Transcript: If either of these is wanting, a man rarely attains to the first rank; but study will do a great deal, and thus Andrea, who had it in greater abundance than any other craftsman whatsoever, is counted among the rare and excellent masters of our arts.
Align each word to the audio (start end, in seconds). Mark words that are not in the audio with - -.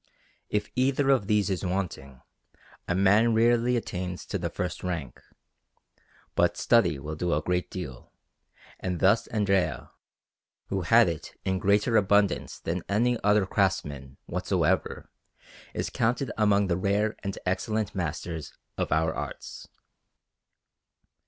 If 0.49 0.71
either 0.75 1.11
of 1.11 1.27
these 1.27 1.51
is 1.51 1.63
wanting, 1.63 2.23
a 2.87 2.95
man 2.95 3.35
rarely 3.35 3.77
attains 3.77 4.25
to 4.25 4.39
the 4.39 4.49
first 4.49 4.81
rank; 4.83 5.21
but 6.33 6.57
study 6.57 6.97
will 6.97 7.13
do 7.15 7.35
a 7.35 7.41
great 7.43 7.69
deal, 7.69 8.11
and 8.79 8.99
thus 8.99 9.27
Andrea, 9.27 9.91
who 10.69 10.81
had 10.81 11.07
it 11.07 11.35
in 11.45 11.59
greater 11.59 11.97
abundance 11.97 12.57
than 12.57 12.81
any 12.89 13.19
other 13.23 13.45
craftsman 13.45 14.17
whatsoever, 14.25 15.07
is 15.75 15.91
counted 15.91 16.31
among 16.35 16.65
the 16.65 16.77
rare 16.77 17.15
and 17.19 17.37
excellent 17.45 17.93
masters 17.93 18.53
of 18.79 18.91
our 18.91 19.13
arts. 19.13 19.67